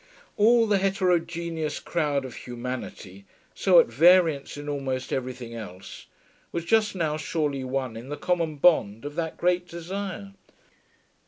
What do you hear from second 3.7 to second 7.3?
at variance in almost everything else, was just now